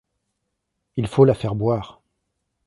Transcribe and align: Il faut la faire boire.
Il 0.97 1.05
faut 1.05 1.25
la 1.25 1.35
faire 1.35 1.53
boire. 1.53 2.01